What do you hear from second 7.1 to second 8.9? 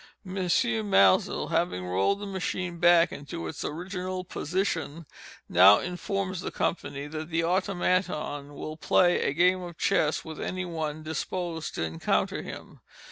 the Automaton will